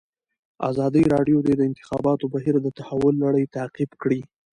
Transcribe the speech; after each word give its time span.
ازادي 0.69 1.03
راډیو 1.13 1.37
د 1.43 1.49
د 1.59 1.61
انتخاباتو 1.69 2.25
بهیر 2.33 2.55
د 2.61 2.67
تحول 2.77 3.15
لړۍ 3.25 3.45
تعقیب 3.55 3.91
کړې. 4.01 4.19